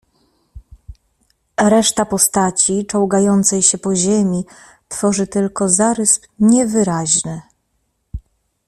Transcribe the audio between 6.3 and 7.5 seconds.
niewyraźny."